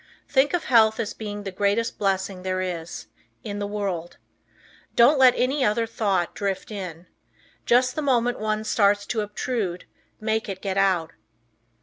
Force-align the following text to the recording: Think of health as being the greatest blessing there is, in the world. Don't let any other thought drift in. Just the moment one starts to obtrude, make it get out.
Think 0.27 0.55
of 0.55 0.63
health 0.63 0.99
as 0.99 1.13
being 1.13 1.43
the 1.43 1.51
greatest 1.51 1.99
blessing 1.99 2.41
there 2.41 2.59
is, 2.59 3.05
in 3.43 3.59
the 3.59 3.67
world. 3.67 4.17
Don't 4.95 5.19
let 5.19 5.35
any 5.37 5.63
other 5.63 5.85
thought 5.85 6.33
drift 6.33 6.71
in. 6.71 7.05
Just 7.67 7.93
the 7.93 8.01
moment 8.01 8.39
one 8.39 8.63
starts 8.63 9.05
to 9.05 9.21
obtrude, 9.21 9.85
make 10.19 10.49
it 10.49 10.59
get 10.59 10.75
out. 10.75 11.11